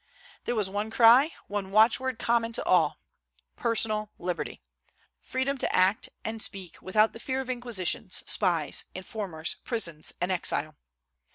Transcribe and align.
There 0.45 0.55
was 0.55 0.67
one 0.67 0.89
cry, 0.89 1.35
one 1.47 1.69
watchword 1.69 2.17
common 2.17 2.53
to 2.53 2.63
all, 2.65 2.97
Personal 3.55 4.09
liberty! 4.17 4.63
freedom 5.19 5.59
to 5.59 5.71
act 5.71 6.09
and 6.25 6.41
speak 6.41 6.81
without 6.81 7.13
the 7.13 7.19
fear 7.19 7.39
of 7.39 7.51
inquisitions, 7.51 8.23
spies, 8.25 8.85
informers, 8.95 9.57
prisons, 9.63 10.13
and 10.19 10.31
exile. 10.31 10.75